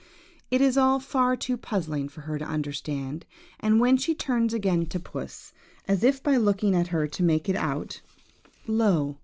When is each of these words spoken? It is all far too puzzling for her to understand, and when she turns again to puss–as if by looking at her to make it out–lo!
It 0.49 0.61
is 0.61 0.79
all 0.79 0.99
far 0.99 1.35
too 1.35 1.55
puzzling 1.57 2.09
for 2.09 2.21
her 2.21 2.39
to 2.39 2.43
understand, 2.43 3.23
and 3.59 3.79
when 3.79 3.97
she 3.97 4.15
turns 4.15 4.51
again 4.51 4.87
to 4.87 4.99
puss–as 4.99 6.03
if 6.03 6.23
by 6.23 6.37
looking 6.37 6.73
at 6.75 6.87
her 6.87 7.05
to 7.09 7.21
make 7.21 7.47
it 7.47 7.55
out–lo! 7.55 9.15